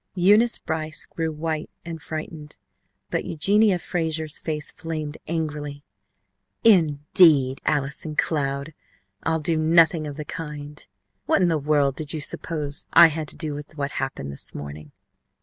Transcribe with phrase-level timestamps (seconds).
[0.15, 2.57] Eunice Brice grew white and frightened,
[3.11, 5.83] but Eugenia Frazer's face flamed angrily.
[6.63, 8.73] "Indeed, Allison Cloud,
[9.21, 10.83] I'll do nothing of the kind.
[11.27, 14.55] What in the world did you suppose I had to do with what happened this
[14.55, 14.91] morning?"